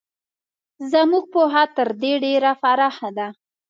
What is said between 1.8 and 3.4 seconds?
دې ډېره پراخه ده.